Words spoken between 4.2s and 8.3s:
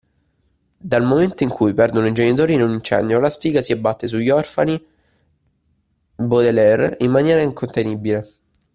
orfani Baudelaire in maniera incontenibile.